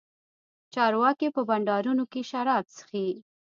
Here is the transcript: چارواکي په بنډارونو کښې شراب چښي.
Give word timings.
چارواکي 0.73 1.27
په 1.35 1.41
بنډارونو 1.49 2.03
کښې 2.11 2.21
شراب 2.29 2.65
چښي. 2.75 3.07